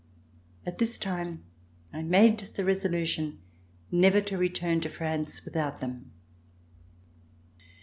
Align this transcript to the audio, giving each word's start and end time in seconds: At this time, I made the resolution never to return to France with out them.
At 0.65 0.79
this 0.79 0.97
time, 0.97 1.43
I 1.93 2.01
made 2.01 2.39
the 2.39 2.65
resolution 2.65 3.37
never 3.91 4.19
to 4.21 4.35
return 4.35 4.81
to 4.81 4.89
France 4.89 5.45
with 5.45 5.55
out 5.55 5.79
them. 5.79 6.11